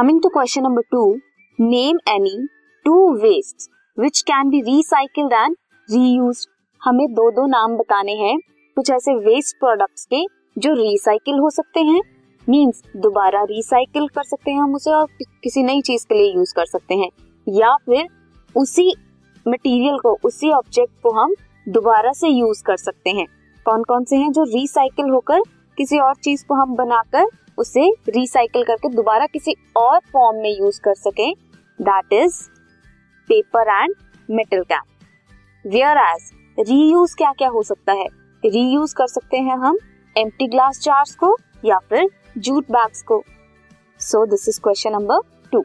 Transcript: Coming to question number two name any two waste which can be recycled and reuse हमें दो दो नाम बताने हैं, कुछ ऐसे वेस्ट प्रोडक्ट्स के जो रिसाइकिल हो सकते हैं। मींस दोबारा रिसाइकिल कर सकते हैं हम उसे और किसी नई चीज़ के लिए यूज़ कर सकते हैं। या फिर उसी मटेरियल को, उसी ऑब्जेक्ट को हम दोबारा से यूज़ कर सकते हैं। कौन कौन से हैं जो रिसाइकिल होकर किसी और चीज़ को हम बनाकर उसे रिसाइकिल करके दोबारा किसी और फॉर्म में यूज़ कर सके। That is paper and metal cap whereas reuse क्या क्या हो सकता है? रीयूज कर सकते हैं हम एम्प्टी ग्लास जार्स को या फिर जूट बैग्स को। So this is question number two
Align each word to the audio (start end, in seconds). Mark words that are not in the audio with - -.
Coming 0.00 0.20
to 0.22 0.28
question 0.28 0.62
number 0.62 0.82
two 0.90 1.00
name 1.58 1.98
any 2.08 2.46
two 2.86 2.92
waste 3.14 3.68
which 3.98 4.20
can 4.22 4.50
be 4.50 4.60
recycled 4.60 5.32
and 5.32 5.56
reuse 5.88 6.46
हमें 6.82 7.06
दो 7.14 7.30
दो 7.30 7.46
नाम 7.46 7.76
बताने 7.76 8.12
हैं, 8.12 8.38
कुछ 8.76 8.90
ऐसे 8.90 9.14
वेस्ट 9.16 9.56
प्रोडक्ट्स 9.56 10.04
के 10.04 10.22
जो 10.58 10.72
रिसाइकिल 10.74 11.38
हो 11.38 11.50
सकते 11.50 11.80
हैं। 11.80 12.00
मींस 12.48 12.82
दोबारा 12.96 13.42
रिसाइकिल 13.42 14.08
कर 14.08 14.22
सकते 14.22 14.50
हैं 14.50 14.60
हम 14.60 14.74
उसे 14.74 14.90
और 14.90 15.06
किसी 15.42 15.62
नई 15.62 15.82
चीज़ 15.82 16.06
के 16.06 16.14
लिए 16.14 16.32
यूज़ 16.34 16.54
कर 16.54 16.66
सकते 16.66 16.94
हैं। 16.94 17.10
या 17.46 17.76
फिर 17.76 18.06
उसी 18.56 18.92
मटेरियल 19.46 19.98
को, 19.98 20.16
उसी 20.24 20.50
ऑब्जेक्ट 20.50 20.92
को 21.02 21.10
हम 21.12 21.34
दोबारा 21.66 22.12
से 22.12 22.28
यूज़ 22.28 22.62
कर 22.64 22.76
सकते 22.78 23.10
हैं। 23.10 23.26
कौन 23.66 23.84
कौन 23.84 24.04
से 24.04 24.16
हैं 24.16 24.32
जो 24.32 24.44
रिसाइकिल 24.56 25.10
होकर 25.10 25.42
किसी 25.80 25.98
और 25.98 26.14
चीज़ 26.14 26.44
को 26.46 26.54
हम 26.54 26.74
बनाकर 26.76 27.26
उसे 27.58 27.86
रिसाइकिल 28.08 28.64
करके 28.64 28.88
दोबारा 28.88 29.26
किसी 29.26 29.54
और 29.76 29.98
फॉर्म 30.12 30.38
में 30.38 30.50
यूज़ 30.50 30.80
कर 30.80 30.94
सके। 30.94 31.30
That 31.78 32.12
is 32.12 32.34
paper 33.28 33.68
and 33.72 33.94
metal 34.28 34.62
cap 34.62 35.68
whereas 35.98 36.30
reuse 36.58 37.14
क्या 37.14 37.32
क्या 37.32 37.48
हो 37.48 37.62
सकता 37.62 37.92
है? 37.92 38.06
रीयूज 38.42 38.92
कर 38.92 39.06
सकते 39.06 39.36
हैं 39.38 39.56
हम 39.58 39.78
एम्प्टी 40.16 40.46
ग्लास 40.46 40.80
जार्स 40.82 41.14
को 41.14 41.36
या 41.64 41.78
फिर 41.90 42.08
जूट 42.38 42.70
बैग्स 42.72 43.02
को। 43.02 43.22
So 44.00 44.24
this 44.26 44.48
is 44.48 44.60
question 44.60 44.92
number 44.92 45.20
two 45.52 45.64